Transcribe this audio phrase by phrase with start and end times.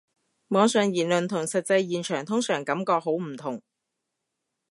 [0.47, 3.61] 網上言論同實際現場通常感覺好唔同